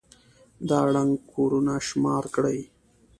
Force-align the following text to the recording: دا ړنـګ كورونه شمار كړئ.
دا 0.69 0.79
ړنـګ 0.93 1.13
كورونه 1.31 1.73
شمار 1.87 2.23
كړئ. 2.35 2.59